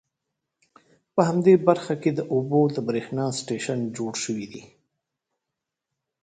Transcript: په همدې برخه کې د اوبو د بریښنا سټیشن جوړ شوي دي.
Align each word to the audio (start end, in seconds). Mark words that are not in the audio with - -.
په 1.13 1.21
همدې 1.29 1.53
برخه 1.67 1.93
کې 2.01 2.11
د 2.13 2.19
اوبو 2.33 2.61
د 2.75 2.77
بریښنا 2.87 3.25
سټیشن 3.39 3.79
جوړ 3.97 4.13
شوي 4.23 4.47
دي. 4.53 4.63